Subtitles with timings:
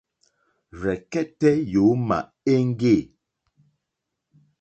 [0.79, 2.17] Rzɛ̀kɛ́tɛ́ yǒmà
[2.53, 2.95] éŋɡê.